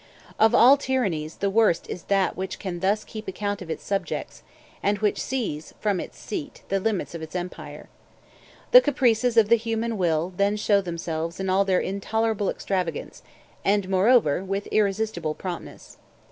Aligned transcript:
Of 0.39 0.55
all 0.55 0.77
tyrannies, 0.77 1.35
the 1.35 1.49
worst 1.51 1.87
is 1.87 2.05
that 2.05 2.35
which 2.35 2.57
can 2.57 2.79
thus 2.79 3.03
keep 3.03 3.27
account 3.27 3.61
of 3.61 3.69
its 3.69 3.83
subjects, 3.83 4.41
and 4.81 4.97
which 4.97 5.21
sees, 5.21 5.75
from 5.79 5.99
its 5.99 6.17
seat, 6.17 6.63
the 6.69 6.79
limits 6.79 7.13
of 7.13 7.21
its 7.21 7.35
empire. 7.35 7.87
The 8.71 8.81
caprices 8.81 9.37
of 9.37 9.47
the 9.49 9.57
human 9.57 9.99
will 9.99 10.33
then 10.35 10.57
show 10.57 10.81
themselves 10.81 11.39
in 11.39 11.51
all 11.51 11.65
their 11.65 11.79
intolerable 11.79 12.49
extravagance, 12.49 13.21
and, 13.63 13.87
moreover, 13.89 14.43
with 14.43 14.65
irresistible 14.71 15.35
promptness. 15.35 15.97